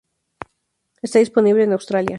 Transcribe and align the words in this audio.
Está 1.03 1.19
disponible 1.19 1.63
en 1.63 1.73
Australia. 1.73 2.09